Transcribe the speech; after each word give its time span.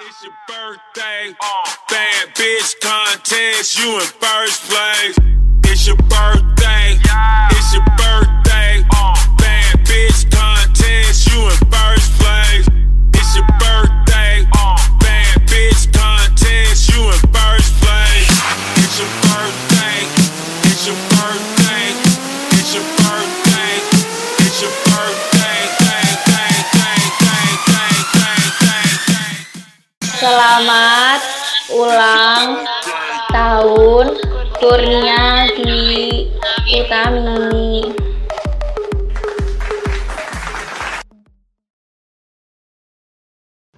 It's 0.00 0.22
your 0.22 0.32
birthday. 0.46 1.34
Bad 1.88 2.34
bitch 2.34 2.80
contest. 2.80 3.78
You 3.78 3.94
in 3.94 4.00
first 4.00 4.62
place. 4.70 5.18
It's 5.64 5.86
your 5.86 5.96
birthday. 5.96 6.98
Selamat 30.18 31.22
ulang 31.70 32.66
tahun 33.30 34.18
Kurnia 34.58 35.46
Dwi 35.54 36.26
Utami. 36.74 37.86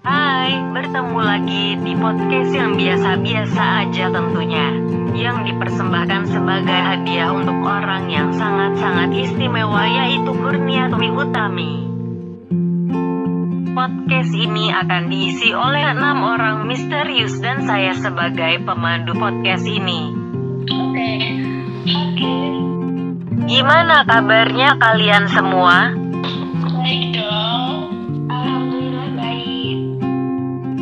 Hai, 0.00 0.56
bertemu 0.72 1.18
lagi 1.20 1.76
di 1.76 1.92
podcast 2.00 2.56
yang 2.56 2.72
biasa-biasa 2.72 3.60
aja 3.84 4.08
tentunya. 4.08 4.80
Yang 5.12 5.52
dipersembahkan 5.52 6.24
sebagai 6.24 6.80
hadiah 6.80 7.36
untuk 7.36 7.60
orang 7.68 8.08
yang 8.08 8.32
sangat-sangat 8.32 9.12
istimewa 9.12 9.84
yaitu 9.84 10.32
Kurnia 10.40 10.88
Dwi 10.88 11.12
Utami. 11.12 11.89
Podcast 13.80 14.36
ini 14.36 14.68
akan 14.68 15.08
diisi 15.08 15.56
oleh 15.56 15.80
enam 15.96 16.20
orang 16.20 16.68
misterius 16.68 17.40
dan 17.40 17.64
saya 17.64 17.96
sebagai 17.96 18.60
pemandu 18.60 19.16
podcast 19.16 19.64
ini. 19.64 20.12
Oke. 20.68 21.12
Oke. 21.88 22.34
Gimana 23.48 24.04
kabarnya 24.04 24.76
kalian 24.76 25.32
semua? 25.32 25.96
Baik 26.76 27.24
dong. 27.24 27.88
Alhamdulillah. 28.28 29.40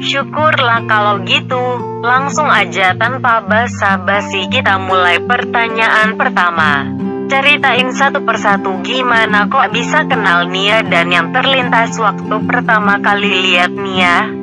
Syukurlah 0.02 0.82
kalau 0.90 1.22
gitu. 1.22 1.78
Langsung 2.02 2.50
aja 2.50 2.98
tanpa 2.98 3.46
basa-basi 3.46 4.50
kita 4.50 4.74
mulai 4.82 5.22
pertanyaan 5.22 6.18
pertama. 6.18 6.97
Ceritain 7.28 7.92
satu 7.92 8.24
persatu 8.24 8.80
gimana 8.80 9.52
kok 9.52 9.68
bisa 9.68 10.08
kenal 10.08 10.48
Nia 10.48 10.80
dan 10.80 11.12
yang 11.12 11.28
terlintas 11.28 12.00
waktu 12.00 12.40
pertama 12.48 13.04
kali 13.04 13.28
lihat 13.28 13.76
Nia. 13.76 14.37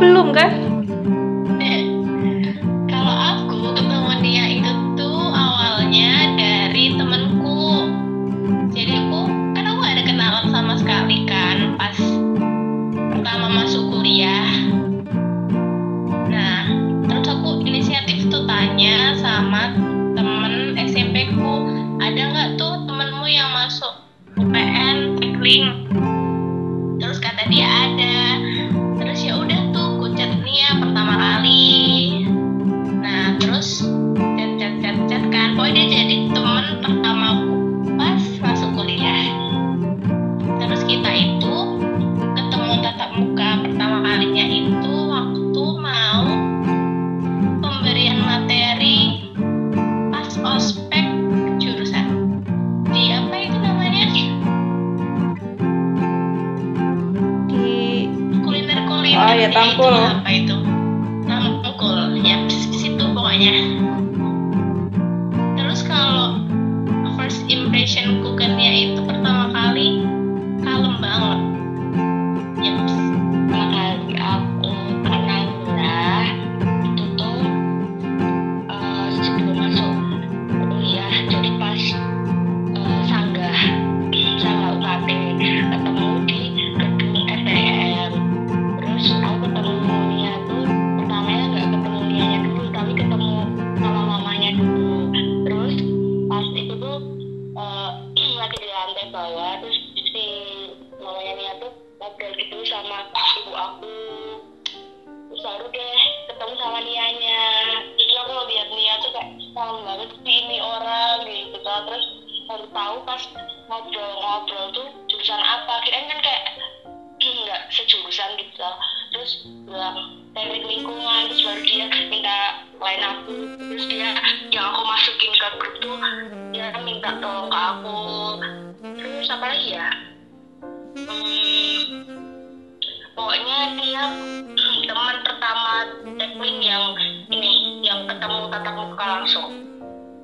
belum 0.00 0.32
kan? 0.32 0.69
included 35.70 35.99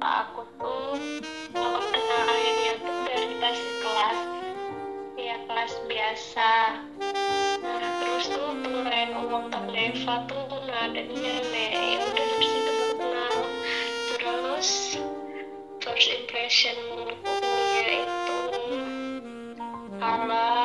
aku 0.01 0.43
tuh 0.61 0.97
aku 1.57 1.79
kenal 1.93 2.29
dia 2.37 2.75
tuh 2.81 2.97
dari 3.09 3.35
pas 3.41 3.59
kelas 3.81 4.19
ya 5.17 5.37
kelas 5.49 5.73
biasa. 5.89 6.53
Nah 7.65 7.91
terus 8.01 8.27
tuh 8.29 8.53
ulang 8.53 9.49
tahun 9.49 9.73
Eva 9.73 10.15
tuh 10.29 10.45
nggak 10.49 10.83
ada 10.93 11.03
nenek 11.09 11.73
ya 11.73 11.99
udah 12.05 12.27
dari 12.29 12.47
situ 12.47 12.73
kenal. 13.01 13.35
Terus 14.13 14.69
first 15.81 16.09
impression 16.13 16.77
dia 17.41 18.05
itu 18.05 18.39
kalem 19.97 20.56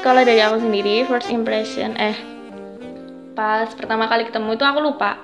Terus 0.00 0.16
kalau 0.16 0.24
dari 0.24 0.40
aku 0.40 0.64
sendiri 0.64 1.04
first 1.04 1.28
impression 1.28 1.92
eh 2.00 2.16
pas 3.36 3.68
pertama 3.76 4.08
kali 4.08 4.24
ketemu 4.24 4.56
itu 4.56 4.64
aku 4.64 4.80
lupa. 4.80 5.20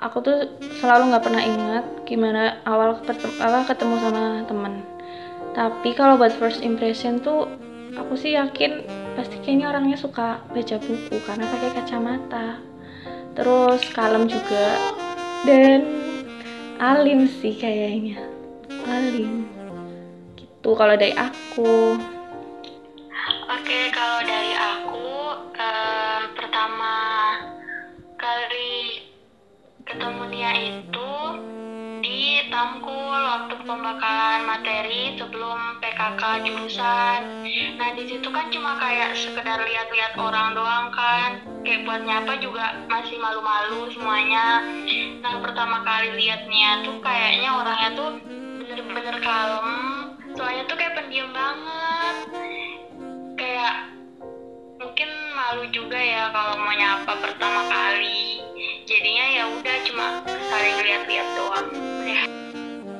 Aku 0.00 0.24
tuh 0.24 0.48
selalu 0.80 1.12
nggak 1.12 1.20
pernah 1.20 1.44
ingat 1.44 1.84
gimana 2.08 2.56
awal 2.64 2.96
apa, 2.96 3.68
ketemu 3.68 3.94
sama 4.00 4.48
temen. 4.48 4.80
Tapi 5.52 5.92
kalau 5.92 6.16
buat 6.16 6.32
first 6.40 6.64
impression 6.64 7.20
tuh 7.20 7.52
aku 7.92 8.16
sih 8.16 8.32
yakin 8.32 8.80
pasti 9.12 9.36
kayaknya 9.44 9.76
orangnya 9.76 10.00
suka 10.00 10.40
baca 10.40 10.76
buku 10.80 11.16
karena 11.28 11.44
pakai 11.52 11.70
kacamata. 11.76 12.64
Terus 13.36 13.84
kalem 13.92 14.24
juga 14.24 14.72
dan 15.44 15.84
alim 16.80 17.28
sih 17.28 17.60
kayaknya. 17.60 18.24
Alim. 18.88 19.44
Gitu 20.40 20.70
kalau 20.80 20.96
dari 20.96 21.12
aku. 21.12 22.00
Oke, 23.52 23.92
kalau 23.92 24.24
dari 24.24 24.56
aku 24.56 25.12
em, 25.60 26.22
pertama 26.32 26.96
kali 28.16 29.04
ketemu 29.84 30.22
dia 30.32 30.52
itu 30.56 31.12
di 32.00 32.48
Tamkul 32.48 33.12
waktu 33.12 33.52
pembakaran 33.60 34.48
materi 34.48 35.20
sebelum 35.20 35.84
PKK 35.84 36.48
jurusan. 36.48 37.20
Nah 37.76 37.92
di 37.92 38.08
situ 38.08 38.24
kan 38.32 38.48
cuma 38.48 38.80
kayak 38.80 39.20
sekedar 39.20 39.60
lihat-lihat 39.60 40.16
orang 40.16 40.56
doang 40.56 40.88
kan, 40.88 41.44
kayak 41.60 41.84
buat 41.84 42.08
nyapa 42.08 42.40
juga 42.40 42.88
masih 42.88 43.20
malu-malu 43.20 43.92
semuanya. 43.92 44.64
Nah 45.20 45.44
pertama 45.44 45.84
kali 45.84 46.08
liatnya 46.16 46.88
tuh 46.88 46.96
kayaknya 47.04 47.52
orangnya 47.52 47.90
tuh 48.00 48.10
bener-bener 48.64 49.16
kalem, 49.20 49.68
soalnya 50.40 50.64
tuh 50.64 50.76
kayak 50.80 50.96
pendiam 50.96 51.28
banget 51.36 52.32
kayak 53.62 53.94
mungkin 54.82 55.10
malu 55.38 55.70
juga 55.70 55.94
ya 55.94 56.34
kalau 56.34 56.58
mau 56.58 56.74
nyapa 56.74 57.14
pertama 57.14 57.62
kali 57.70 58.42
jadinya 58.90 59.26
ya 59.30 59.44
udah 59.54 59.76
cuma 59.86 60.08
saling 60.26 60.76
lihat-lihat 60.82 61.28
doang 61.38 61.68
ya 62.02 62.22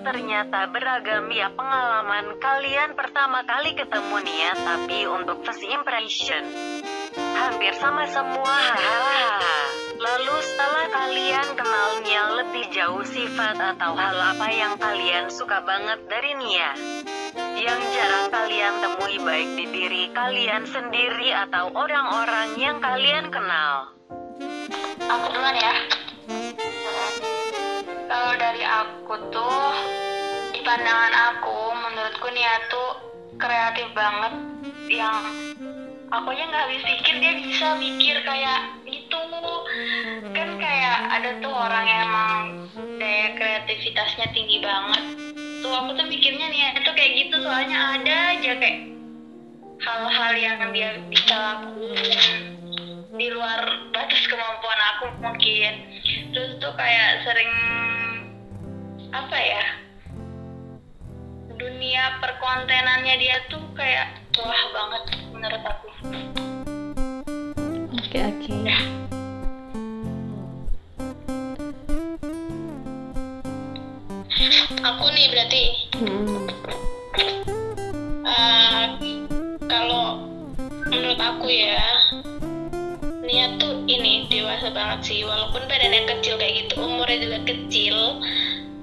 Ternyata 0.02 0.70
beragam 0.70 1.30
ya 1.34 1.50
pengalaman 1.50 2.38
kalian 2.38 2.94
pertama 2.94 3.46
kali 3.46 3.70
ketemu 3.78 4.16
nih 4.26 4.38
ya, 4.50 4.52
tapi 4.58 4.98
untuk 5.06 5.46
first 5.46 5.62
impression 5.62 6.42
hampir 7.38 7.70
sama 7.78 8.10
semua 8.10 8.50
hahaha. 8.50 9.62
Lalu 10.02 10.36
setelah 10.42 10.86
kalian 10.90 11.48
kenalnya 11.54 12.22
lebih 12.34 12.66
jauh 12.74 13.06
sifat 13.06 13.54
atau 13.54 13.94
hal 13.94 14.18
apa 14.34 14.50
yang 14.50 14.74
kalian 14.74 15.30
suka 15.30 15.62
banget 15.62 16.02
dari 16.10 16.34
Nia? 16.34 16.74
Yang 17.62 17.94
jarang 17.94 18.26
kalian 18.34 18.74
temui 18.82 19.22
baik 19.22 19.54
di 19.54 19.70
diri 19.70 20.10
kalian 20.10 20.66
sendiri 20.66 21.30
atau 21.46 21.70
orang-orang 21.70 22.58
yang 22.58 22.82
kalian 22.82 23.30
kenal. 23.30 23.94
aku 24.98 25.26
duluan 25.30 25.54
ya. 25.54 25.74
Kalau 28.10 28.32
dari 28.34 28.66
aku 28.66 29.14
tuh 29.30 29.62
di 30.50 30.58
pandangan 30.66 31.14
aku 31.14 31.58
menurutku 31.86 32.34
Nia 32.34 32.66
tuh 32.66 32.90
kreatif 33.38 33.94
banget. 33.94 34.34
Yang 34.90 35.22
aku 36.10 36.34
aja 36.34 36.42
nggak 36.50 36.64
habis 36.66 36.82
pikir 36.82 37.14
dia 37.22 37.32
bisa 37.46 37.78
mikir 37.78 38.26
kayak 38.26 38.74
gitu. 38.90 39.18
Kan 40.34 40.58
kayak 40.58 40.98
ada 41.14 41.30
tuh 41.38 41.54
orang 41.54 41.86
yang 41.86 42.02
emang 42.10 42.42
daya 42.98 43.38
kreativitasnya 43.38 44.26
tinggi 44.34 44.58
banget 44.66 45.02
tuh 45.62 45.72
aku 45.72 45.90
tuh 45.94 46.06
mikirnya 46.10 46.46
nih 46.50 46.74
itu 46.82 46.90
kayak 46.90 47.12
gitu. 47.22 47.36
Soalnya 47.40 47.78
ada 47.96 48.16
aja 48.34 48.50
kayak 48.58 48.78
hal-hal 49.82 50.32
yang 50.34 50.58
dia 50.74 50.90
bisa 51.06 51.34
lakuin 51.34 52.58
di 53.14 53.26
luar 53.30 53.60
batas 53.94 54.22
kemampuan 54.26 54.80
aku 54.94 55.04
mungkin. 55.22 55.72
Terus 56.34 56.58
tuh 56.58 56.74
kayak 56.74 57.22
sering 57.24 57.52
apa 59.12 59.38
ya 59.38 59.64
dunia 61.62 62.18
perkontenannya 62.18 63.14
dia 63.22 63.36
tuh 63.46 63.62
kayak 63.78 64.18
wah 64.34 64.64
banget 64.74 65.02
menurut 65.30 65.62
aku. 65.62 65.88
Oke 68.02 68.18
oke. 68.18 69.01
Aku 74.82 75.04
nih 75.14 75.26
berarti. 75.30 75.64
Hmm. 76.02 76.46
eh, 78.26 78.84
kalau 79.70 80.26
menurut 80.90 81.20
aku 81.22 81.46
ya 81.46 81.86
Nia 83.22 83.54
tuh 83.62 83.86
ini 83.86 84.26
dewasa 84.26 84.74
banget 84.74 85.00
sih. 85.06 85.18
Walaupun 85.22 85.62
badannya 85.70 86.10
kecil 86.18 86.34
kayak 86.36 86.66
gitu 86.66 86.82
umurnya 86.82 87.18
juga 87.22 87.38
kecil. 87.46 87.96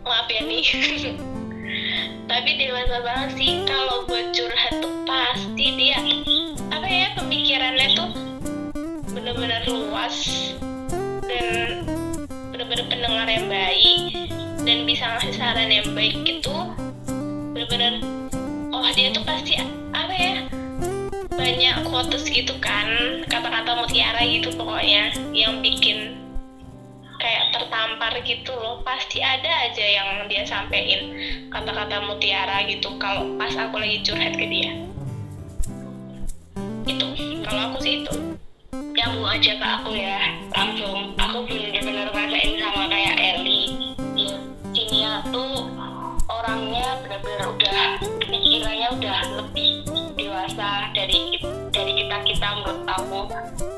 Maaf 0.08 0.32
ya 0.32 0.42
nih 0.48 0.66
tapi 2.32 2.50
dewasa 2.56 2.98
banget 3.04 3.30
sih. 3.36 3.52
Kalau 3.68 4.08
buat 4.08 4.32
curhat 4.32 4.74
tuh 4.80 4.96
pasti 5.04 5.66
dia 5.76 6.00
apa 6.72 6.88
ya 6.88 7.08
pemikirannya 7.20 7.88
tuh 8.00 8.10
bener-bener 9.12 9.68
luas 9.68 10.16
dan 11.28 11.84
bener-bener 12.56 12.86
pendengar 12.88 13.28
yang 13.28 13.52
baik 13.52 14.29
dan 14.64 14.88
bisa 14.88 15.06
ngasih 15.16 15.34
saran 15.36 15.70
yang 15.72 15.88
baik 15.96 16.16
gitu 16.24 16.54
bener-bener 17.56 18.04
oh 18.72 18.88
dia 18.96 19.12
tuh 19.12 19.24
pasti 19.24 19.60
apa 19.92 20.14
ya 20.14 20.36
banyak 21.34 21.76
quotes 21.88 22.28
gitu 22.28 22.54
kan 22.60 22.88
kata-kata 23.28 23.80
mutiara 23.80 24.22
gitu 24.24 24.52
pokoknya 24.56 25.16
yang 25.32 25.64
bikin 25.64 26.20
kayak 27.20 27.52
tertampar 27.52 28.16
gitu 28.24 28.56
loh. 28.56 28.82
Pasti 28.82 29.20
ada 29.20 29.70
aja 29.70 29.86
yang 29.86 30.26
dia 30.32 30.48
sampein 30.48 31.14
kata-kata 31.52 32.08
mutiara 32.08 32.64
gitu 32.66 32.96
kalau 32.98 33.36
pas 33.36 33.52
aku 33.54 33.78
lagi 33.78 34.02
curhat 34.02 34.34
ke 34.34 34.46
dia. 34.48 34.72
Itu 36.88 37.06
kalau 37.46 37.62
aku 37.70 37.78
sih 37.84 37.94
itu. 38.02 38.16
Nyambung 38.72 39.28
aja 39.28 39.52
ke 39.56 39.68
aku 39.68 39.92
ya 39.96 40.20
langsung. 40.56 41.14
Aku 41.20 41.38
bener-bener 41.46 42.08
ngerasain 42.10 42.59
tuh 45.30 45.70
orangnya 46.30 46.98
bener-bener 47.06 47.48
udah 47.54 47.82
pikirannya 48.26 48.88
udah 48.98 49.20
lebih 49.42 49.86
dewasa 50.18 50.90
dari 50.94 51.38
dari 51.70 51.92
kita 51.94 52.18
kita 52.26 52.48
menurut 52.62 52.86
aku. 52.90 53.22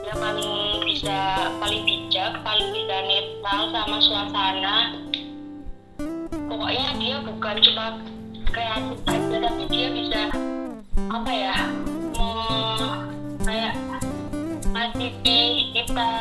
Dia 0.03 0.15
paling 0.15 0.83
bisa 0.87 1.19
paling 1.59 1.83
bijak 1.83 2.31
paling 2.43 2.69
bisa 2.71 2.97
netral 3.03 3.61
sama 3.71 3.97
suasana. 3.99 4.77
Pokoknya 6.47 6.87
dia 6.99 7.17
bukan 7.23 7.55
cuma 7.63 7.87
kreatif 8.51 8.99
aja 9.07 9.37
tapi 9.47 9.63
dia 9.71 9.87
bisa 9.91 10.21
apa 11.11 11.31
ya 11.31 11.55
mau 12.19 12.99
kayak 13.43 13.75
ngasih 14.71 15.11
kita 15.75 16.11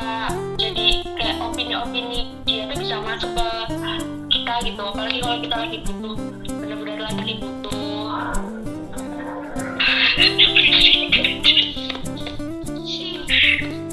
jadi 0.59 0.89
kayak 1.15 1.37
opini-opini. 1.39 2.35
Dia 2.47 2.67
tuh 2.71 2.77
bisa 2.79 2.99
masuk 3.03 3.31
ke 3.35 3.51
gitu. 4.71 4.83
Apalagi 4.87 5.19
kalau 5.19 5.39
kita 5.43 5.57
lagi 5.59 5.79
butuh 5.83 6.15
benar-benar 6.47 6.99
lagi 7.11 7.33
butuh. 7.43 8.07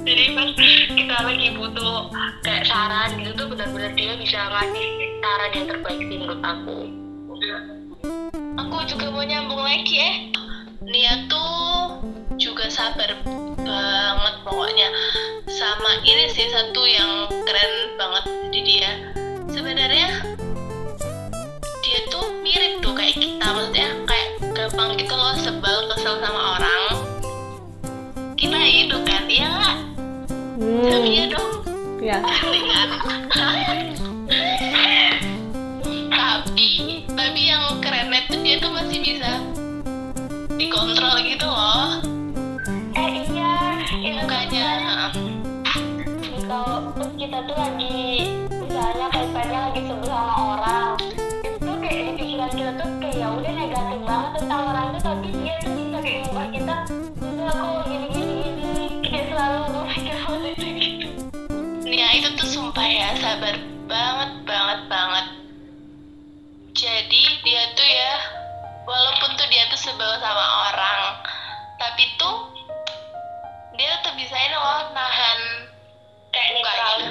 Jadi 0.08 0.24
pas 0.38 0.50
kita 0.94 1.18
lagi 1.26 1.48
butuh 1.58 1.98
kayak 2.46 2.64
saran 2.70 3.10
gitu 3.20 3.32
tuh 3.34 3.48
benar-benar 3.52 3.92
dia 3.98 4.14
bisa 4.22 4.40
ngasih 4.54 4.88
saran 5.20 5.52
yang 5.52 5.66
terbaik 5.66 6.00
sih 6.00 6.18
menurut 6.22 6.42
aku. 6.46 6.78
Aku 8.58 8.78
juga 8.86 9.06
mau 9.10 9.26
nyambung 9.26 9.62
lagi 9.66 9.96
eh. 9.98 10.16
Nia 10.88 11.28
tuh 11.28 12.00
juga 12.40 12.70
sabar 12.72 13.18
banget 13.26 14.36
pokoknya. 14.46 14.90
Sih 16.28 16.54
satu 16.54 16.86
yang 16.86 17.26
keren 17.50 17.74
banget 17.98 18.26
di 18.54 18.62
dia. 18.62 18.92
Sebenarnya 19.50 20.22
dia 21.98 22.14
tuh 22.14 22.30
mirip 22.46 22.78
tuh 22.78 22.94
kayak 22.94 23.18
kita 23.18 23.42
maksudnya 23.42 23.90
kayak 24.06 24.30
gampang 24.54 24.94
gitu 25.02 25.18
loh 25.18 25.34
sebel 25.34 25.90
kesel 25.90 26.22
sama 26.22 26.42
orang. 26.54 26.94
Kita 28.38 28.60
itu 28.70 28.98
kan? 29.02 29.26
Iya 29.26 29.50
nggak? 29.50 29.78
Tapi 30.94 31.10
ya 31.10 31.26
hmm 31.26 31.34
dong 31.34 31.52
ya 32.06 32.18
tapi 36.14 36.70
tapi 37.18 37.42
yang 37.50 37.66
kerennya 37.82 38.22
tuh 38.30 38.46
dia 38.46 38.62
tuh 38.62 38.70
masih 38.78 39.02
bisa 39.02 39.42
dikontrol 40.54 41.18
gitu 41.26 41.50
loh. 41.50 41.98
Eh 42.94 43.26
iya. 43.26 43.82
Itu 43.90 44.22
mukanya 44.22 44.70
kalau 46.46 46.94
terus 46.94 47.14
kita 47.18 47.42
tuh 47.42 47.58
lagi 47.58 48.38
misalnya 48.54 49.10
kaitannya 49.10 49.60
lagi 49.66 49.82
sebel 49.82 50.06
sama 50.14 50.37
ya 63.08 63.16
sabar 63.24 63.56
banget 63.88 64.32
banget 64.44 64.80
banget. 64.92 65.28
Jadi 66.76 67.24
dia 67.48 67.64
tuh 67.72 67.88
ya 67.88 68.14
walaupun 68.84 69.32
tuh 69.40 69.48
dia 69.48 69.64
tuh 69.72 69.80
sebel 69.80 70.12
sama 70.20 70.46
orang 70.68 71.24
tapi 71.80 72.04
tuh 72.20 72.52
dia 73.80 73.96
tetap 73.96 74.12
bisa 74.20 74.36
ini 74.36 74.56
loh 74.60 74.92
nahan 74.92 75.40
kayak 76.36 76.52
mukanya. 76.60 77.10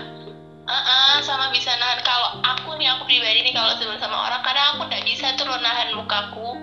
Heeh, 0.67 1.15
sama 1.25 1.49
bisa 1.55 1.73
nahan. 1.81 2.05
Kalau 2.05 2.45
aku 2.45 2.77
nih 2.77 2.93
aku 2.93 3.09
pribadi 3.09 3.41
nih 3.49 3.57
kalau 3.57 3.73
sebel 3.81 3.97
sama 3.97 4.21
orang 4.21 4.45
kadang 4.45 4.77
aku 4.77 4.93
udah 4.93 5.01
bisa 5.01 5.33
tuh 5.41 5.49
loh 5.49 5.57
nahan 5.65 5.97
mukaku. 5.97 6.61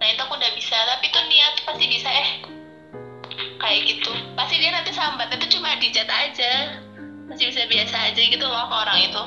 Nah 0.00 0.06
itu 0.08 0.20
aku 0.24 0.40
udah 0.40 0.52
bisa. 0.56 0.72
Tapi 0.72 1.04
tuh 1.12 1.20
niat 1.28 1.54
pasti 1.68 1.84
bisa 1.84 2.08
eh. 2.08 2.28
Kayak 3.60 3.80
gitu. 3.92 4.08
Pasti 4.32 4.56
dia 4.56 4.72
nanti 4.72 4.96
sambat 4.96 5.28
itu 5.36 5.60
cuma 5.60 5.76
di 5.76 5.92
chat 5.92 6.08
aja 6.08 6.86
masih 7.26 7.50
bisa 7.50 7.66
biasa 7.66 7.96
aja 8.10 8.22
gitu 8.22 8.44
loh 8.46 8.64
ke 8.70 8.74
orang 8.74 8.98
itu. 9.02 9.22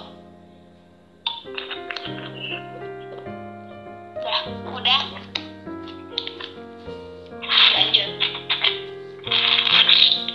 Udah 4.19 4.39
udah. 4.71 5.01
Lanjut. 7.75 8.09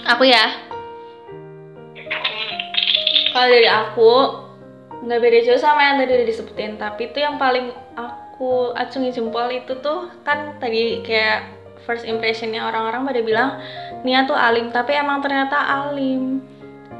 Aku 0.04 0.24
ya? 0.28 0.44
Kalau 3.32 3.48
dari 3.50 3.68
aku 3.68 4.12
nggak 5.04 5.20
beda 5.20 5.38
jauh 5.44 5.60
sama 5.60 5.80
yang 5.82 5.96
tadi 5.98 6.12
udah 6.20 6.28
disebutin. 6.28 6.76
Tapi 6.76 7.10
itu 7.10 7.18
yang 7.24 7.40
paling 7.40 7.72
aku 7.96 8.76
acungi 8.76 9.10
jempol 9.10 9.48
itu 9.48 9.72
tuh 9.80 10.12
kan 10.22 10.60
tadi 10.60 11.00
kayak 11.00 11.48
first 11.88 12.04
impressionnya 12.04 12.64
orang-orang 12.64 13.04
pada 13.08 13.20
bilang 13.24 13.50
Nia 14.04 14.28
tuh 14.28 14.36
alim. 14.36 14.68
Tapi 14.68 14.92
emang 15.00 15.24
ternyata 15.24 15.56
alim 15.56 16.53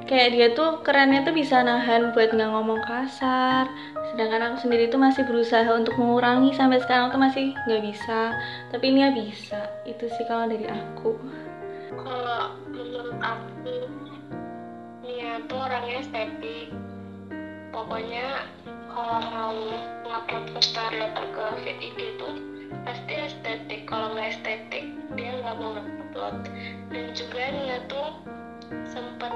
kayak 0.05 0.29
dia 0.37 0.47
tuh 0.53 0.85
kerennya 0.85 1.25
tuh 1.25 1.33
bisa 1.33 1.65
nahan 1.65 2.13
buat 2.13 2.33
nggak 2.33 2.51
ngomong 2.53 2.81
kasar. 2.85 3.69
Sedangkan 4.13 4.53
aku 4.53 4.69
sendiri 4.69 4.93
tuh 4.93 5.01
masih 5.01 5.25
berusaha 5.25 5.67
untuk 5.73 5.97
mengurangi 5.97 6.53
sampai 6.53 6.81
sekarang 6.85 7.09
tuh 7.09 7.21
masih 7.21 7.57
nggak 7.65 7.83
bisa. 7.83 8.37
Tapi 8.69 8.87
Nia 8.93 9.11
bisa 9.17 9.65
itu 9.89 10.05
sih 10.13 10.25
kalau 10.29 10.45
dari 10.45 10.69
aku. 10.69 11.17
Kalau 11.97 12.53
menurut 12.69 13.17
aku 13.19 13.77
Nia 15.05 15.41
tuh 15.49 15.59
orangnya 15.59 16.05
estetik 16.05 16.69
pokoknya 17.73 18.47
kalau 18.95 19.19
mau 20.07 20.21
ke 20.31 20.39
story 20.63 21.11
atau 21.11 21.27
ke 21.35 21.45
feed 21.65 21.79
IG 21.81 21.99
tuh 22.21 22.35
pasti 22.85 23.13
estetik. 23.17 23.89
Kalau 23.89 24.13
nggak 24.13 24.37
estetik 24.37 24.85
dia 25.17 25.33
nggak 25.41 25.57
mau 25.57 25.81
ngupload 25.81 26.45
dan 26.93 27.05
juga 27.17 27.43
Nia 27.57 27.79
tuh 27.89 28.09
sempat 28.85 29.33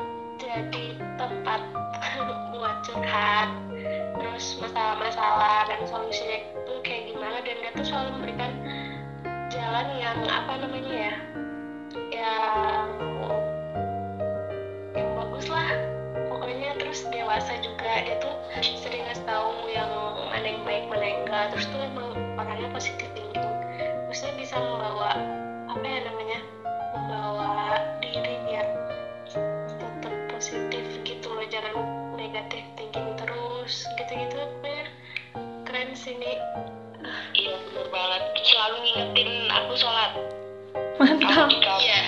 masalah-masalah 5.18 5.66
dan 5.66 5.80
solusinya 5.90 6.38
itu 6.46 6.74
kayak 6.86 7.02
gimana 7.10 7.42
dan 7.42 7.56
dia 7.58 7.70
tuh 7.74 7.86
selalu 7.90 8.10
memberikan 8.22 8.52
jalan 9.50 9.86
yang 9.98 10.18
apa 10.30 10.52
namanya 10.62 10.94
ya 10.94 11.14
yang 12.14 12.86
yang 14.94 15.10
bagus 15.18 15.50
lah. 15.50 15.74
Pokoknya 16.30 16.78
terus 16.78 17.02
dewasa 17.10 17.50
juga 17.66 18.06
dia 18.06 18.14
tuh 18.22 18.30
sering 18.62 19.02
ngasih 19.10 19.26
tahu 19.26 19.66
yang 19.74 19.90
mana 20.30 20.46
yang 20.46 20.62
baik 20.62 20.86
mana 20.86 21.02
yang 21.02 21.20
enggak. 21.26 21.44
Terus 21.50 21.66
tuh 21.66 21.80
emang 21.82 22.14
orangnya 22.38 22.70
positif 22.70 23.10
thinking 23.10 23.50
maksudnya 24.06 24.38
bisa 24.38 24.54
membawa 24.54 25.18
sholat. 39.78 40.10
Mantap. 40.98 41.46
Iya. 41.78 42.02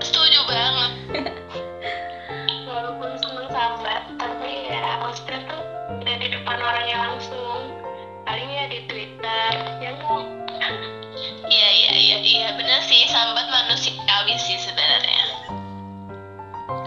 Setuju 0.00 0.40
banget. 0.48 0.92
Walaupun 2.72 3.10
seneng 3.20 3.48
sambat 3.52 4.02
tapi 4.16 4.72
ya 4.72 4.96
maksudnya 5.04 5.44
tuh 5.44 5.60
udah 6.00 6.16
di 6.16 6.28
depan 6.32 6.56
orangnya 6.56 6.96
langsung 7.12 7.76
paling 8.24 8.48
ya 8.48 8.64
di 8.72 8.80
twitter 8.88 9.52
yang 9.84 9.98
iya 11.52 11.68
iya 11.68 11.92
iya 11.92 12.16
iya 12.24 12.48
bener 12.56 12.80
sih 12.88 13.04
sambat 13.12 13.44
manusiawi 13.44 14.34
sih 14.40 14.56
sebenarnya. 14.56 15.22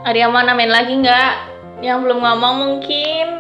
Ada 0.10 0.18
yang 0.26 0.34
mau 0.34 0.42
namain 0.42 0.74
lagi 0.74 0.98
nggak? 1.06 1.34
Yang 1.86 1.98
belum 2.02 2.20
ngomong 2.26 2.56
mungkin 2.66 3.35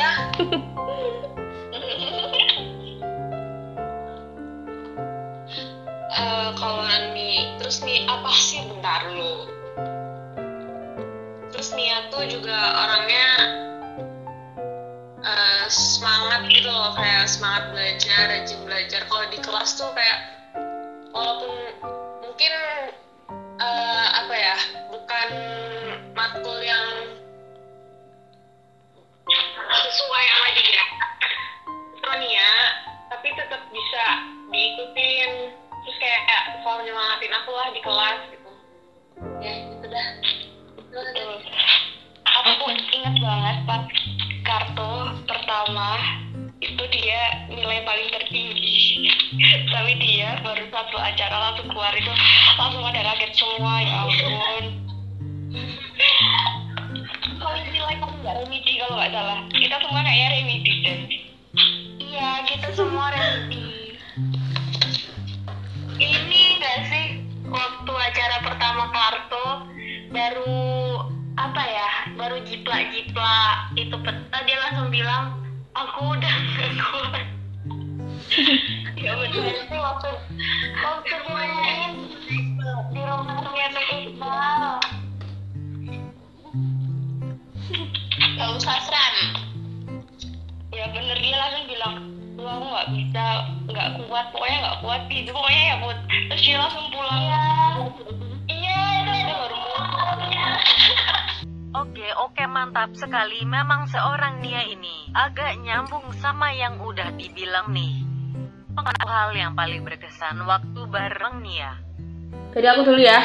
sudah 0.00 0.16
Eh, 6.10 6.50
kalau 6.58 6.84
Ani 6.84 7.54
terus 7.56 7.80
nih 7.86 8.04
apa 8.04 8.28
sih 8.34 8.60
bentar 8.66 9.08
lu? 9.14 9.46
Terus 11.54 11.70
Nia 11.72 12.10
tuh 12.12 12.26
juga 12.26 12.58
orangnya 12.82 13.28
eh, 15.22 15.64
semangat 15.70 16.44
gitu 16.50 16.66
loh 16.68 16.92
kayak 16.98 17.30
semangat 17.30 17.72
belajar 17.72 18.26
rajin 18.26 18.60
belajar. 18.66 19.00
Kalau 19.06 19.24
di 19.32 19.38
kelas 19.38 19.80
tuh 19.80 19.88
kayak 19.96 20.18
walaupun 21.14 21.52
mungkin 22.26 22.52
ya 79.00 79.12
benar 79.16 79.44
itu 79.50 79.76
waktu 79.76 80.10
waktu 80.84 81.14
dimainin 81.24 81.92
di 82.94 83.00
rumah 83.02 83.36
ternyata 83.42 83.80
Iqbal 83.90 84.62
lalu 88.38 88.58
sasran 88.60 89.14
ya 90.70 90.86
bener 90.94 91.16
dia 91.18 91.36
langsung 91.38 91.64
bilang 91.66 91.94
lu 92.40 92.48
aku 92.48 92.66
nggak 92.72 92.88
bisa 92.96 93.24
nggak 93.68 93.88
kuat 94.06 94.26
pokoknya 94.32 94.58
nggak 94.64 94.78
kuat 94.84 95.02
gitu 95.12 95.30
pokoknya 95.32 95.62
ya 95.64 95.74
buat 95.82 95.98
terus 96.08 96.42
dia 96.46 96.56
langsung 96.56 96.86
pulang 96.92 97.22
ya. 97.24 97.42
Oke, 101.80 102.04
oke 102.12 102.44
mantap 102.44 102.92
sekali. 102.92 103.40
Memang 103.48 103.88
seorang 103.88 104.44
Nia 104.44 104.68
ini 104.68 105.08
agak 105.16 105.64
nyambung 105.64 106.12
sama 106.20 106.52
yang 106.52 106.76
udah 106.76 107.08
dibilang 107.16 107.72
nih. 107.72 108.04
Hal 109.08 109.32
yang 109.32 109.56
paling 109.56 109.80
berkesan 109.80 110.44
waktu 110.44 110.76
bareng 110.76 111.40
Nia. 111.40 111.80
Jadi 112.52 112.66
aku 112.68 112.84
dulu 112.84 113.00
ya. 113.00 113.16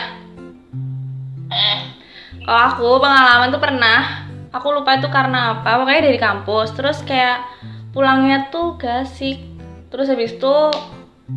Kalau 2.48 2.62
aku 2.72 2.88
pengalaman 3.04 3.52
tuh 3.52 3.60
pernah, 3.60 4.00
aku 4.56 4.68
lupa 4.72 5.04
itu 5.04 5.12
karena 5.12 5.60
apa, 5.60 5.76
pokoknya 5.76 6.16
dari 6.16 6.20
kampus. 6.24 6.72
Terus 6.80 7.04
kayak 7.04 7.44
pulangnya 7.92 8.48
tuh 8.56 8.80
gasik. 8.80 9.44
Terus 9.92 10.08
habis 10.08 10.32
itu 10.32 10.56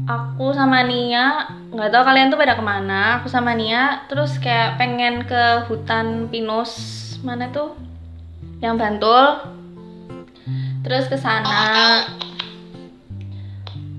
aku 0.07 0.55
sama 0.55 0.87
Nia, 0.87 1.51
nggak 1.75 1.91
tahu 1.91 2.03
kalian 2.07 2.31
tuh 2.31 2.39
pada 2.39 2.55
ke 2.55 2.63
mana. 2.63 3.19
Aku 3.19 3.27
sama 3.27 3.59
Nia, 3.59 4.07
terus 4.07 4.39
kayak 4.39 4.79
pengen 4.79 5.27
ke 5.27 5.67
hutan 5.67 6.31
pinus 6.31 7.08
mana 7.23 7.51
tuh, 7.51 7.75
yang 8.63 8.79
Bantul. 8.79 9.55
Terus 10.87 11.11
ke 11.11 11.19
sana. 11.19 12.07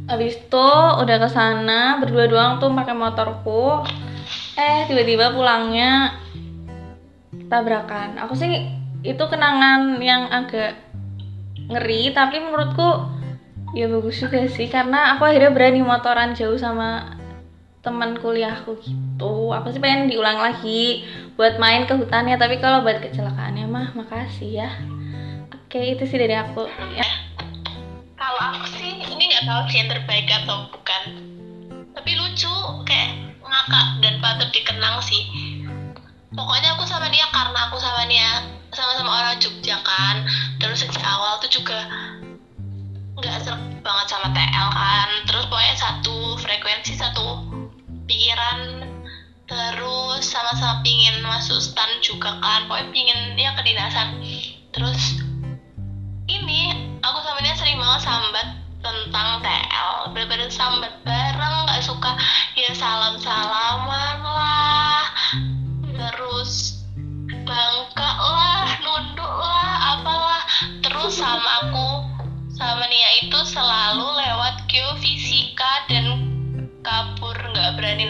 Habis 0.10 0.42
itu 0.42 0.70
udah 0.98 1.18
ke 1.22 1.30
sana 1.30 2.02
berdua 2.02 2.26
doang 2.26 2.58
tuh 2.58 2.74
pakai 2.74 2.96
motorku. 2.98 3.86
Eh 4.58 4.90
tiba-tiba 4.90 5.36
pulangnya 5.38 6.18
tabrakan. 7.46 8.18
Aku 8.26 8.34
sih 8.34 8.66
itu 9.06 9.24
kenangan 9.30 10.02
yang 10.02 10.28
agak 10.34 10.76
ngeri 11.70 12.12
tapi 12.12 12.42
menurutku 12.42 13.06
ya 13.78 13.86
bagus 13.86 14.18
juga 14.18 14.50
sih 14.50 14.66
karena 14.66 15.14
aku 15.14 15.30
akhirnya 15.30 15.54
berani 15.54 15.86
motoran 15.86 16.34
jauh 16.34 16.58
sama 16.58 17.20
teman 17.86 18.18
kuliahku 18.18 18.82
gitu. 18.82 19.54
Aku 19.54 19.70
sih 19.70 19.80
pengen 19.80 20.10
diulang 20.10 20.42
lagi 20.42 21.06
buat 21.40 21.56
main 21.56 21.88
ke 21.88 21.96
hutannya 21.96 22.36
tapi 22.36 22.60
kalau 22.60 22.84
buat 22.84 23.00
kecelakaannya 23.00 23.64
mah 23.72 23.96
makasih 23.96 24.60
ya. 24.60 24.70
Oke 25.56 25.96
itu 25.96 26.04
sih 26.04 26.20
dari 26.20 26.36
aku 26.36 26.68
ya. 26.92 27.08
kalau 28.20 28.42
aku 28.52 28.68
sih 28.76 29.00
ini 29.08 29.24
nggak 29.32 29.48
tahu 29.48 29.62
sih 29.72 29.80
yang 29.80 29.88
terbaik 29.94 30.28
atau 30.28 30.68
bukan 30.68 31.04
tapi 31.96 32.12
lucu 32.20 32.52
kayak 32.84 33.38
ngakak 33.40 33.88
dan 34.02 34.18
patut 34.18 34.50
dikenang 34.50 34.98
sih 35.00 35.30
pokoknya 36.34 36.74
aku 36.74 36.90
sama 36.90 37.06
dia 37.14 37.30
karena 37.30 37.70
aku 37.70 37.78
sama 37.78 38.04
dia 38.10 38.50
sama-sama 38.74 39.14
orang 39.14 39.38
Jogja 39.38 39.78
kan 39.86 40.26
terus 40.58 40.82
sejak 40.82 41.06
awal 41.06 41.38
tuh 41.38 41.54
juga 41.54 41.86
nggak 43.14 43.46
serap 43.46 43.62
banget 43.86 44.08
sama 44.10 44.34
TL 44.34 44.70
kan 44.74 45.10
terus 45.30 45.46
pokoknya 45.48 45.76
satu 45.78 46.34
frekuensi 46.42 46.98
satu 46.98 47.46
pikiran 48.10 48.89
terus 49.50 50.24
sama-sama 50.30 50.86
pingin 50.86 51.26
masuk 51.26 51.58
stan 51.58 51.90
juga 52.06 52.38
kan 52.38 52.70
pokoknya 52.70 52.94
pingin 52.94 53.20
ya 53.34 53.52
kedinasan. 53.58 54.22
Terus 54.70 55.18
ini 56.30 56.70
aku 57.02 57.18
sama 57.26 57.42
dia 57.42 57.58
sering 57.58 57.82
banget 57.82 58.06
sambat 58.06 58.48
tentang 58.80 59.44
TL 59.44 60.14
bener-bener 60.16 60.48
sambat 60.48 60.94
bareng 61.04 61.56
nggak 61.68 61.84
suka 61.84 62.16
ya 62.56 62.72
salam 62.72 63.20
salaman 63.20 64.24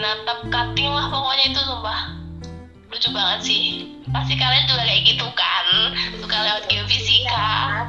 natap 0.00 0.40
cutting 0.48 0.88
lah 0.90 1.12
pokoknya 1.12 1.44
itu 1.52 1.60
sumpah. 1.60 2.00
Lucu 2.90 3.08
banget 3.14 3.40
sih. 3.44 3.64
Pasti 4.10 4.34
kalian 4.34 4.66
juga 4.66 4.82
kayak 4.82 5.02
gitu 5.06 5.26
kan? 5.38 5.66
Suka 6.18 6.36
lewat 6.40 6.64
geofisika 6.66 7.86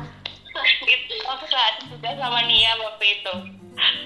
itu 0.86 1.16
aku 1.26 1.48
saat 1.48 1.80
juga 1.88 2.12
sama 2.20 2.44
Nia 2.46 2.76
waktu 2.78 3.06
itu. 3.18 3.34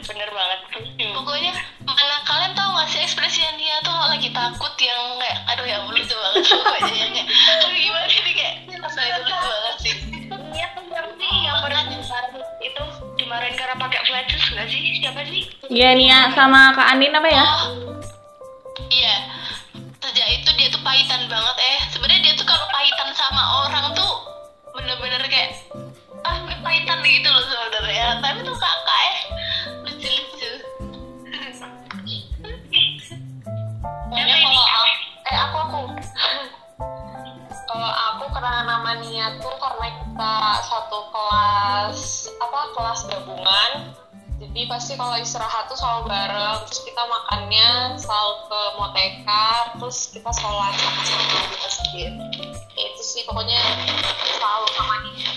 Bener 0.07 0.29
banget 0.31 0.59
pokoknya 0.95 1.51
mana 1.83 2.17
kalian 2.23 2.53
tahu 2.55 2.69
gak 2.79 2.87
sih 2.87 3.01
ekspresi 3.03 3.43
Nia 3.59 3.81
tuh 3.83 3.91
lagi 3.91 4.29
takut 4.31 4.71
yang 4.79 5.19
kayak 5.19 5.37
aduh 5.51 5.65
ya 5.65 5.77
lucu 5.83 6.15
banget 6.15 6.45
pokoknya. 6.47 6.93
Yang 6.95 7.11
kayak 7.11 7.27
aduh 7.27 7.69
gimana 7.73 8.07
ini 8.07 8.31
kayak 8.31 8.53
asal 8.85 9.03
itu 9.03 9.19
lucu 9.25 9.35
banget 9.35 9.75
sih? 9.81 9.95
Nia 10.53 10.67
sih 11.17 11.33
yang 11.43 11.57
pernah 11.59 11.83
itu 12.61 12.83
dimarahin 13.19 13.55
karena 13.57 13.75
pakai 13.75 13.99
flat 14.07 14.25
shoes 14.31 14.47
nggak 14.53 14.67
sih? 14.69 14.81
Siapa 15.01 15.21
sih? 15.27 15.43
Iya 15.67 15.89
Nia 15.97 16.31
sama 16.37 16.71
Kak 16.77 16.95
Andin 16.95 17.17
apa 17.17 17.27
ya? 17.27 17.43
Oh, 17.43 17.84
iya. 18.95 19.15
Sejak 19.99 20.27
itu 20.31 20.49
dia 20.55 20.67
tuh 20.71 20.81
pahitan 20.85 21.27
banget 21.27 21.57
eh. 21.59 21.79
Sebenarnya 21.91 22.21
dia 22.31 22.33
tuh 22.39 22.47
kalau 22.47 22.65
pahitan 22.71 23.09
sama 23.17 23.43
orang 23.67 23.85
tuh 23.97 24.13
bener-bener 24.75 25.23
kayak 25.27 25.59
ah 26.25 26.35
gue 26.41 26.57
pahitan 26.63 26.99
gitu 27.03 27.27
loh 27.27 27.43
sebenarnya. 27.43 28.07
Tapi 28.23 28.39
tuh 28.45 28.55
kakak 28.55 28.99
eh 28.99 29.17
lucu-lucu. 29.83 30.51
Pokoknya 34.05 34.35
kalau 34.39 34.63
aku, 34.63 34.91
eh 35.25 35.37
aku 35.37 35.57
aku 35.59 35.79
kalau 37.65 37.91
aku 37.91 38.25
kenal 38.31 38.63
nama 38.63 38.91
Nia 39.03 39.27
tuh 39.43 39.51
karena 39.59 39.87
kita 39.99 40.35
satu 40.63 40.99
kelas 41.11 41.99
apa 42.39 42.59
kelas 42.71 42.99
gabungan 43.11 43.71
jadi 44.45 44.61
pasti 44.69 44.93
kalau 44.93 45.17
istirahat 45.17 45.65
tuh 45.65 45.77
selalu 45.77 46.13
bareng 46.13 46.59
terus 46.69 46.81
kita 46.85 47.03
makannya 47.09 47.97
selalu 47.97 48.33
ke 48.45 48.61
moteka 48.77 49.45
terus 49.79 49.97
kita 50.13 50.31
sholat 50.37 50.73
di 50.77 50.87
masjid 51.63 52.11
Ya, 52.75 52.91
itu 52.91 53.03
sih 53.07 53.23
pokoknya 53.23 53.55
selalu 54.35 54.67
sama 54.75 54.95
Nia 55.07 55.31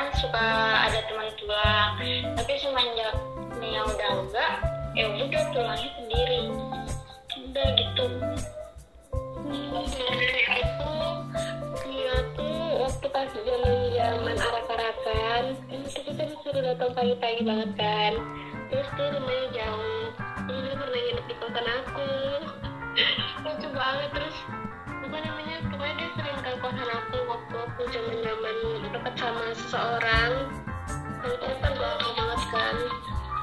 kadang 0.00 0.16
suka 0.16 0.48
ada 0.88 0.98
teman 1.12 1.28
pulang 1.36 1.92
tapi 2.32 2.52
semenjak 2.56 3.12
Nia 3.60 3.84
udah 3.84 4.10
enggak 4.16 4.52
ya 4.96 5.04
udah 5.12 5.42
pulangnya 5.52 5.90
sendiri. 6.00 6.40
Udah 7.36 7.66
gitu. 7.76 8.04
Itu 10.56 10.92
Nia 11.84 12.16
tuh 12.32 12.80
waktu 12.80 13.06
pas 13.12 13.28
zaman 13.28 13.92
zaman 13.92 14.36
arak-arakan 14.40 15.44
itu 15.68 16.00
kita 16.00 16.22
disuruh 16.32 16.62
datang 16.64 16.96
pagi-pagi 16.96 17.44
banget 17.44 17.70
kan. 17.76 18.12
Terus 18.72 18.88
tuh 18.96 19.04
rumahnya 19.04 19.46
jauh. 19.52 20.08
Terus 20.48 20.60
dia 20.64 20.74
pernah 20.80 21.00
nginep 21.04 21.24
di 21.28 21.34
kosan 21.36 21.66
aku. 21.68 22.12
Lucu 23.44 23.68
banget. 23.76 24.08
Terus 24.16 24.36
apa 24.88 25.16
namanya 25.20 25.56
pokoknya 26.70 26.86
dia 26.86 27.02
sering 27.02 27.10
ke 27.10 27.18
kosan 27.18 27.18
aku 27.18 27.18
waktu 27.26 27.56
aku 27.66 27.82
zaman 27.90 28.16
zaman 28.22 28.56
deket 28.94 29.14
sama 29.18 29.42
seseorang. 29.58 30.32
Itu 31.26 31.50
kan 31.58 31.72
gue 31.74 31.90
banget 32.14 32.40
kan. 32.54 32.76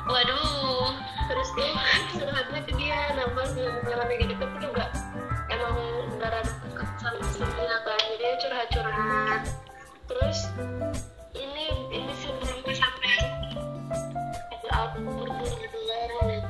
Waduh. 0.07 0.95
terus 1.27 1.51
dia 1.59 1.75
curhatnya 2.15 2.59
ke 2.63 2.71
dia 2.79 3.11
nama 3.11 3.43
jalan 3.83 4.07
lagi 4.07 4.25
deket 4.31 4.47
tuh 4.47 4.59
juga 4.63 4.87
emang 5.51 5.75
beneran 6.15 6.47
deket 6.47 6.89
sama 7.03 7.19
istrinya 7.19 7.77
kan 7.83 7.99
jadi 7.99 8.15
dia 8.15 8.33
curhat-curhat 8.39 9.41
terus 10.07 10.39
ini 11.35 11.67
ini 11.91 12.15
gue 12.63 12.75
sampai 12.79 13.11
aku 14.71 14.97
buru-buru 15.03 15.67
duluan 15.67 16.47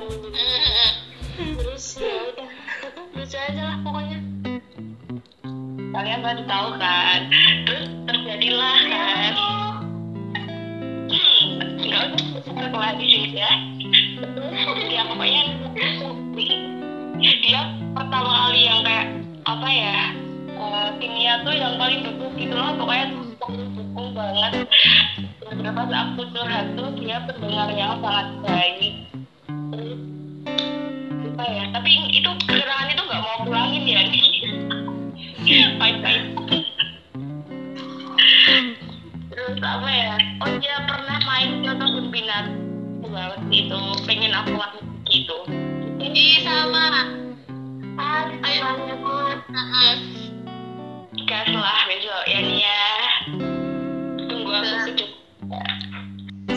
kan 0.00 0.92
terus 1.60 2.00
ya 2.00 2.14
udah. 2.32 2.50
Lucu 3.16 3.36
aja 3.36 3.62
lah 3.64 3.76
pokoknya. 3.84 4.18
Kalian 5.90 6.20
baru 6.24 6.42
tahu 6.46 6.68
kan? 6.78 7.20
Terus 7.68 7.86
terjadilah 8.08 8.78
kan? 8.88 9.32
nggak 11.80 12.06
usah 12.14 12.40
sebut 12.46 12.70
lagi 12.70 13.04
sih 13.04 13.24
ya. 13.34 13.52
Ya 14.88 15.02
pokoknya 15.04 15.42
dia 17.20 17.62
pertama 17.92 18.30
kali 18.46 18.60
yang 18.64 18.80
kayak 18.86 19.06
apa 19.44 19.68
ya 19.68 19.98
eh, 20.54 20.88
kimia 21.02 21.34
tuh 21.42 21.54
yang 21.56 21.74
paling 21.76 22.00
dukung 22.06 22.32
gitu 22.38 22.54
loh. 22.54 22.72
Pokoknya 22.78 23.06
dukung 23.50 24.08
banget. 24.14 24.52
Dan 25.50 25.76
pas 25.76 25.90
aku 25.92 26.22
curhat 26.30 26.66
tuh 26.78 26.88
dia 26.96 27.18
pendengar 27.26 27.68
yang 27.74 27.98
sangat 28.00 28.28
baik 28.46 29.09
Apa 31.30 31.44
ya 31.46 31.64
tapi 31.72 31.90
itu 32.12 32.30
gerakan 32.44 32.86
itu 32.92 33.02
nggak 33.06 33.20
mau 33.22 33.36
pulangin 33.46 33.84
ya 33.88 34.00
nih 34.06 34.26
baik-baik 35.80 36.24
terus 39.30 39.56
apa 39.64 39.88
ya? 39.88 40.14
Oh 40.44 40.52
dia 40.60 40.76
pernah 40.84 41.18
main 41.24 41.64
contoh 41.64 41.88
pembinaan 41.96 42.46
banget 43.10 43.42
itu 43.50 43.80
pengen 44.06 44.30
aku 44.30 44.54
lakukan 44.54 44.86
gitu. 45.10 45.36
Ih 45.98 46.44
sama. 46.46 47.08
ah 47.98 48.30
ayo. 48.30 48.60
banget. 49.02 49.98
Gas 51.26 51.48
lah 51.50 51.82
besok. 51.90 52.22
Ya 52.30 52.38
nih 52.38 52.62
ya 52.62 52.99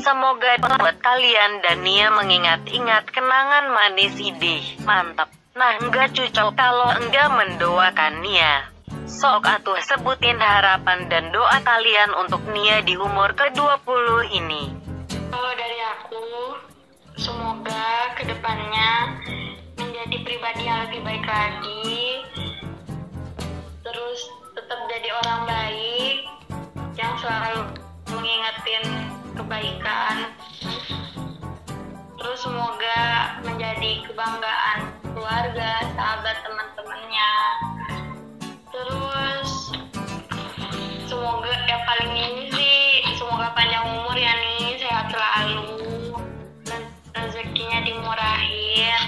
Semoga 0.03 0.59
buat 0.59 0.99
kalian 0.99 1.63
dan 1.63 1.79
Nia 1.79 2.11
mengingat-ingat 2.11 3.07
kenangan 3.07 3.71
manis 3.71 4.11
ide. 4.19 4.59
Mantap. 4.83 5.31
Nah, 5.55 5.79
enggak 5.79 6.11
cocok 6.11 6.51
kalau 6.59 6.91
enggak 6.99 7.31
mendoakan 7.31 8.19
Nia. 8.19 8.67
Sok 9.07 9.47
atuh 9.47 9.79
sebutin 9.79 10.43
harapan 10.43 11.07
dan 11.07 11.31
doa 11.31 11.55
kalian 11.63 12.11
untuk 12.19 12.43
Nia 12.51 12.83
di 12.83 12.99
umur 12.99 13.31
ke-20 13.31 14.27
ini. 14.43 14.75
Kalau 15.31 15.51
dari 15.55 15.79
aku, 15.95 16.27
semoga 17.15 18.11
ke 18.19 18.27
depannya 18.27 19.23
menjadi 19.79 20.19
pribadi 20.19 20.67
yang 20.67 20.83
lebih 20.83 20.99
baik 20.99 21.23
lagi, 21.23 22.27
semoga 32.43 33.39
menjadi 33.47 34.03
kebanggaan 34.03 34.91
keluarga, 35.15 35.79
sahabat, 35.95 36.43
teman-temannya, 36.43 37.31
terus 38.67 39.71
semoga 41.07 41.55
yang 41.71 41.83
paling 41.87 42.11
ini 42.11 42.43
sih 42.51 43.15
semoga 43.15 43.55
panjang 43.55 43.87
umur 43.87 44.19
ya 44.19 44.35
nih. 44.35 44.75
Sehat 44.75 45.07
selalu. 45.07 45.71
Dan 46.67 46.83
rezekinya 47.15 47.79
dimurahin. 47.87 49.03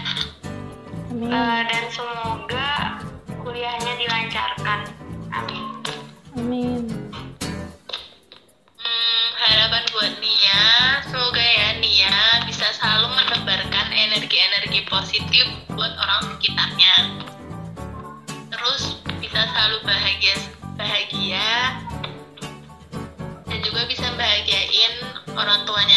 Amin. 1.11 1.27
Eh, 1.27 1.61
dan 1.67 1.83
semoga 1.91 3.03
kuliahnya 3.43 3.99
dilancarkan 3.99 4.94
energi-energi 14.15 14.87
positif 14.87 15.43
buat 15.75 15.91
orang 15.99 16.39
sekitarnya. 16.39 16.95
Terus 18.47 19.03
bisa 19.19 19.43
selalu 19.51 19.83
bahagia 19.83 20.35
bahagia 20.79 21.51
dan 23.43 23.59
juga 23.59 23.83
bisa 23.91 24.07
bahagiain 24.15 24.93
orang 25.35 25.67
tuanya 25.67 25.94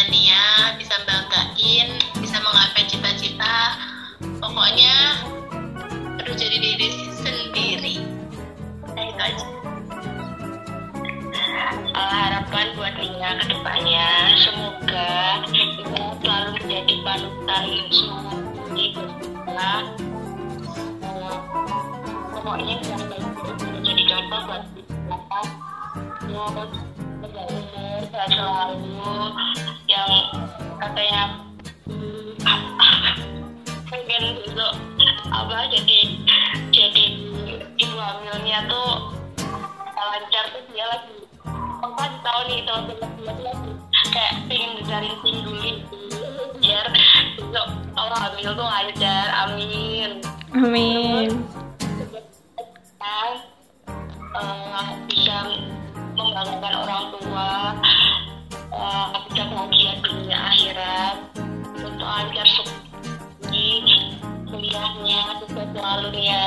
sukses 65.88 66.04
selalu 66.04 66.20
ya 66.20 66.44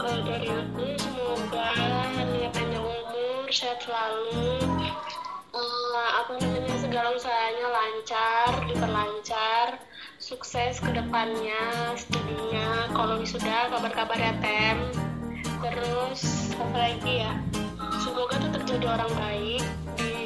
kalau 0.00 0.24
dari 0.24 0.48
aku 0.48 0.88
semoga 0.96 1.68
Nia 2.16 2.48
panjang 2.48 2.80
umur 2.80 3.44
sehat 3.52 3.76
selalu. 3.84 4.56
Eh, 5.52 6.08
apa 6.16 6.32
namanya 6.40 6.80
segala 6.80 7.12
usahanya 7.12 7.66
lancar 7.68 8.50
diperlancar 8.72 9.66
sukses 10.16 10.80
ke 10.80 10.96
depannya 10.96 11.92
studinya 12.00 12.88
kalau 12.96 13.20
wisuda 13.20 13.68
kabar-kabar 13.68 14.16
ya 14.16 14.32
tem. 14.40 14.80
Terus 15.60 16.56
apa 16.56 16.76
lagi 16.80 17.28
ya? 17.28 17.36
Semoga 18.00 18.40
tetap 18.40 18.64
jadi 18.64 18.96
orang 18.96 19.12
baik 19.12 19.64
di 20.00 20.16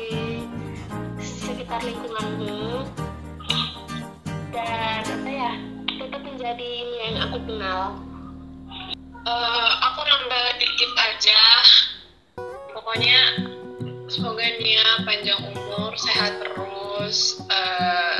sekitar 1.18 1.82
lingkunganmu 1.82 2.86
dan 4.54 5.02
apa 5.02 5.26
ya 5.26 5.73
tetap 5.98 6.22
menjadi 6.22 6.72
yang 7.06 7.16
aku 7.28 7.38
kenal 7.46 7.98
Eh, 9.24 9.70
aku 9.80 10.04
nambah 10.04 10.46
dikit 10.60 10.92
aja. 11.00 11.42
Pokoknya 12.76 13.40
semoga 14.04 14.44
Nia 14.60 14.84
panjang 15.08 15.40
umur, 15.48 15.96
sehat 15.96 16.44
terus, 16.44 17.40
eh, 17.48 18.16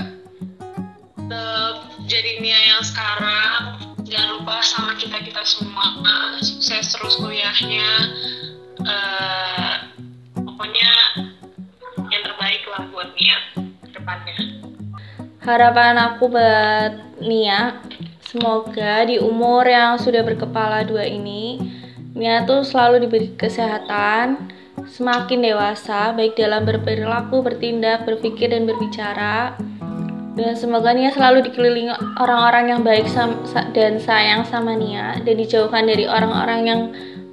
tetap 1.13 1.77
jadi 2.09 2.41
Nia 2.41 2.57
yang 2.73 2.81
sekarang. 2.81 3.85
Jangan 4.09 4.29
lupa 4.41 4.65
sama 4.65 4.97
kita 4.97 5.21
kita 5.21 5.45
semua, 5.45 6.41
sukses 6.41 6.97
terus 6.97 7.21
kuliahnya. 7.21 7.91
Eh, 8.81 9.73
pokoknya 10.41 10.93
yang 12.01 12.23
terbaik 12.25 12.65
lah 12.73 12.89
buat 12.89 13.13
Nia 13.13 13.39
ke 13.61 13.89
depannya. 13.93 14.41
Harapan 15.45 16.01
aku 16.01 16.33
buat 16.33 17.13
Nia, 17.25 17.81
semoga 18.21 19.09
di 19.09 19.17
umur 19.17 19.65
yang 19.65 19.97
sudah 19.97 20.21
berkepala 20.21 20.85
dua 20.85 21.09
ini, 21.09 21.57
Nia 22.13 22.45
tuh 22.45 22.61
selalu 22.61 23.09
diberi 23.09 23.33
kesehatan, 23.33 24.53
semakin 24.85 25.41
dewasa, 25.41 26.13
baik 26.13 26.37
dalam 26.37 26.69
berperilaku, 26.69 27.41
bertindak, 27.41 28.05
berpikir, 28.05 28.53
dan 28.53 28.69
berbicara. 28.69 29.57
Dan 30.37 30.53
semoga 30.53 30.93
Nia 30.93 31.17
selalu 31.17 31.49
dikelilingi 31.49 32.21
orang-orang 32.21 32.77
yang 32.77 32.81
baik 32.85 33.09
dan 33.73 33.97
sayang 33.97 34.45
sama 34.45 34.77
Nia, 34.77 35.17
dan 35.25 35.35
dijauhkan 35.41 35.89
dari 35.89 36.05
orang-orang 36.05 36.61
yang 36.69 36.81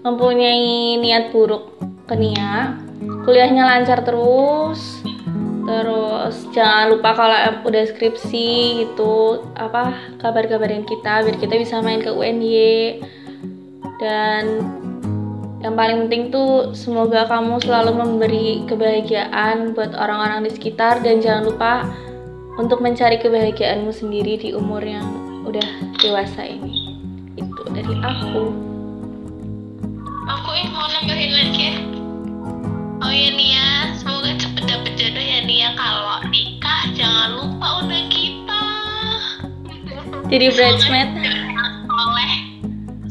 mempunyai 0.07 1.03
niat 1.03 1.35
buruk 1.35 1.77
ke 2.07 2.15
Nia. 2.15 2.79
Kuliahnya 3.27 3.67
lancar 3.67 4.07
terus, 4.07 5.03
Terus 5.61 6.35
jangan 6.51 6.89
lupa 6.89 7.13
kalau 7.13 7.37
udah 7.69 7.83
skripsi 7.85 8.81
gitu 8.85 9.45
apa 9.53 9.93
kabar-kabarin 10.17 10.83
kita 10.87 11.21
biar 11.21 11.37
kita 11.37 11.55
bisa 11.57 11.79
main 11.79 12.01
ke 12.01 12.09
UNY. 12.09 13.01
dan 14.01 14.65
yang 15.61 15.77
paling 15.77 16.09
penting 16.09 16.33
tuh 16.33 16.73
semoga 16.73 17.29
kamu 17.29 17.61
selalu 17.61 17.93
memberi 17.93 18.65
kebahagiaan 18.65 19.77
buat 19.77 19.93
orang-orang 19.93 20.49
di 20.49 20.57
sekitar 20.57 21.05
dan 21.05 21.21
jangan 21.21 21.53
lupa 21.53 21.85
untuk 22.57 22.81
mencari 22.81 23.21
kebahagiaanmu 23.21 23.93
sendiri 23.93 24.41
di 24.41 24.57
umur 24.57 24.81
yang 24.81 25.05
udah 25.45 25.69
dewasa 26.01 26.49
ini. 26.49 26.97
Itu 27.37 27.61
dari 27.69 27.93
aku. 28.01 28.43
Aku 30.25 30.49
ini 30.57 30.69
mau 30.73 30.89
nambahin 30.89 31.29
lagi 31.29 31.61
ya. 31.61 31.75
Oh 33.05 33.13
ya 33.13 33.29
Nia 33.29 33.93
semoga 34.01 34.33
cepet 34.33 34.40
dapet 34.40 34.40
jodoh 34.40 34.40
ya 35.71 35.79
kalau 35.79 36.19
nikah 36.27 36.83
jangan 36.91 37.29
lupa 37.39 37.67
undang 37.79 38.07
kita 38.11 38.63
jadi 40.27 40.45
bridesmaid 40.51 41.09
soleh 41.87 42.33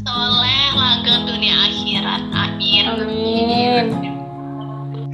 soleh 0.04 0.64
langgeng 0.76 1.24
dunia 1.24 1.56
akhirat 1.56 2.22
amin 2.36 2.84
amin 2.84 3.86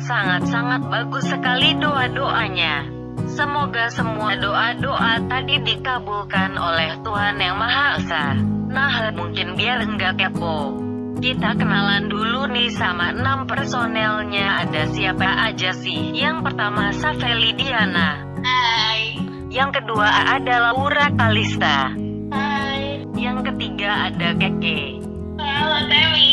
Sangat-sangat 0.07 0.87
bagus 0.87 1.27
sekali 1.27 1.75
doa-doanya. 1.83 2.87
Semoga 3.27 3.91
semua 3.91 4.39
doa-doa 4.39 5.19
tadi 5.27 5.59
dikabulkan 5.67 6.55
oleh 6.55 6.95
Tuhan 7.03 7.43
Yang 7.43 7.57
Maha 7.59 7.87
Esa. 7.99 8.27
Nah, 8.71 9.11
mungkin 9.19 9.59
biar 9.59 9.83
enggak 9.83 10.15
kepo. 10.15 10.79
Kita 11.17 11.57
kenalan 11.57 12.07
dulu 12.07 12.47
nih 12.47 12.71
sama 12.71 13.11
enam 13.11 13.49
personelnya. 13.49 14.63
Ada 14.63 14.93
siapa 14.93 15.49
aja 15.49 15.73
sih? 15.73 16.13
Yang 16.13 16.45
pertama 16.45 16.93
Safeli 16.93 17.57
Diana. 17.57 18.21
hai 18.45 19.17
Yang 19.49 19.81
kedua 19.83 20.07
ada 20.07 20.71
Laura 20.71 21.09
Kalista. 21.13 21.91
hai 22.31 23.03
Yang 23.17 23.39
ketiga 23.53 24.13
ada 24.13 24.29
Keke. 24.37 25.01
halo 25.41 25.79
Temi 25.89 26.31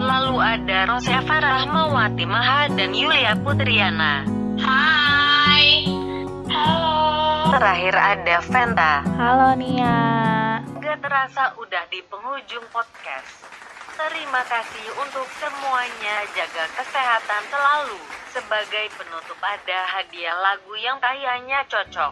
Lalu 0.00 0.36
ada 0.36 0.78
Rosefa 0.88 1.36
Rahmawati 1.40 2.24
Maha 2.24 2.72
dan 2.72 2.90
Yulia 2.92 3.36
Putriana. 3.36 4.24
hai 4.58 5.84
halo 6.48 6.96
Terakhir 7.52 7.94
ada 7.94 8.36
Venta. 8.42 8.92
halo 9.14 9.48
Nia 9.54 9.96
Gak 10.80 11.00
terasa 11.00 11.56
udah 11.56 11.84
di 11.88 12.00
penghujung 12.04 12.64
podcast. 12.68 13.63
Terima 13.94 14.42
kasih 14.50 14.90
untuk 14.98 15.22
semuanya. 15.38 16.26
Jaga 16.34 16.66
kesehatan 16.74 17.42
selalu. 17.46 17.98
Sebagai 18.34 18.90
penutup 18.98 19.38
ada 19.38 19.78
hadiah 19.86 20.34
lagu 20.42 20.74
yang 20.82 20.98
kayaknya 20.98 21.62
cocok. 21.70 22.10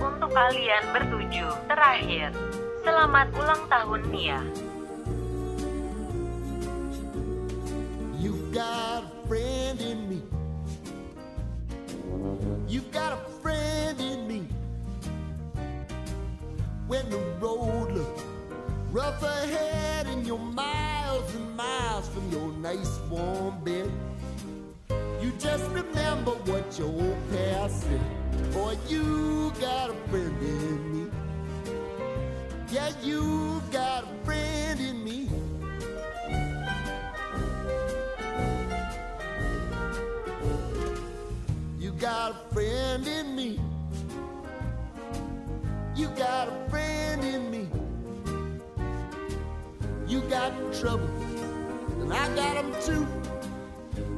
Untuk 0.00 0.32
kalian 0.32 0.80
bertujuh. 0.96 1.52
Terakhir, 1.68 2.32
selamat 2.88 3.28
ulang 3.36 3.62
tahun 3.68 4.00
Nia. 4.08 4.40
You've 8.16 8.48
got 8.56 9.04
a 9.04 9.12
friend 9.28 9.76
in 9.84 10.08
me. 10.08 10.24
You've 12.64 12.88
got 12.88 13.12
a 13.12 13.20
friend 13.44 14.00
in 14.00 14.24
me. 14.24 14.48
When 16.88 17.04
the 17.12 17.20
road 17.44 17.92
looks 17.92 18.24
rough 18.88 19.20
ahead 19.20 20.08
and 20.08 20.24
you're 20.24 20.40
miles 21.14 21.34
and 21.34 21.56
miles 21.56 22.08
from 22.08 22.28
your 22.32 22.48
nice 22.54 22.98
warm 23.08 23.62
bed, 23.62 23.90
you 25.20 25.32
just 25.38 25.64
remember 25.70 26.32
what 26.32 26.76
your 26.76 26.88
old 26.88 27.16
past 27.30 27.82
said. 27.82 28.52
Boy, 28.52 28.76
you 28.88 29.52
got 29.60 29.90
a 29.90 29.94
friend 30.10 30.42
in 30.42 30.92
me. 30.92 31.10
Yeah, 32.72 32.90
you 33.02 33.62
got 33.70 34.04
a 34.04 34.24
friend 34.24 34.80
in 34.80 35.04
me. 35.04 35.30
You 41.78 41.92
got 41.92 42.32
a 42.32 42.54
friend 42.54 43.06
in 43.06 43.36
me. 43.36 43.60
You 45.94 46.08
got 46.08 46.48
a 46.48 46.70
friend 46.70 47.22
in 47.22 47.50
me 47.52 47.83
got 50.28 50.52
trouble, 50.72 51.08
and 52.00 52.12
I 52.12 52.34
got 52.34 52.54
them 52.54 52.72
too. 52.82 53.06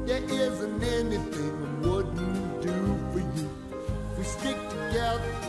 There 0.05 0.23
isn't 0.23 0.83
anything 0.83 1.83
I 1.83 1.87
wouldn't 1.87 2.61
do 2.61 2.99
for 3.11 3.19
you. 3.19 3.49
We 4.17 4.23
stick 4.23 4.57
together. 4.69 5.46